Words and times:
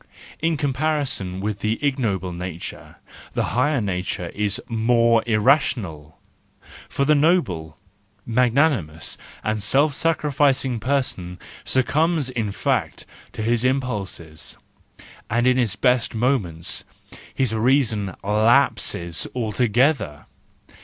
In 0.39 0.57
comparison 0.57 1.41
with 1.41 1.59
the 1.59 1.77
ignoble 1.85 2.31
nature 2.33 2.95
the 3.33 3.43
higher 3.53 3.79
nature 3.79 4.29
is 4.29 4.59
more 4.67 5.21
irrational:— 5.27 6.17
for 6.89 7.05
the 7.05 7.13
noble, 7.13 7.77
magnanimous, 8.25 9.19
and 9.43 9.61
self 9.61 9.93
sacrificing 9.93 10.79
person 10.79 11.37
succumbs 11.63 12.31
in 12.31 12.51
fact 12.51 13.05
to 13.33 13.43
his 13.43 13.63
impulses, 13.63 14.57
and 15.29 15.45
in 15.45 15.57
his 15.57 15.75
best 15.75 16.15
moments 16.15 16.83
his 17.31 17.53
reason 17.53 18.15
lapses 18.23 19.27
altogether. 19.35 20.25